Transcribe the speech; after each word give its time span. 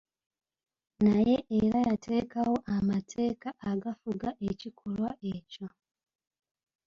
Naye 1.03 1.35
era 1.61 1.77
yateekawo 1.87 2.55
amateeka 2.77 3.49
agafuga 3.71 4.27
ekikolwa 4.49 5.11
ekyo. 5.35 5.67